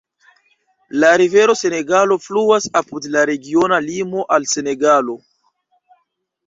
La 1.03 1.11
Rivero 1.21 1.55
Senegalo 1.59 2.17
fluas 2.25 2.67
apud 2.81 3.07
la 3.17 3.27
regiona 3.33 3.81
limo 3.91 4.27
al 4.39 4.53
Senegalo. 4.55 5.21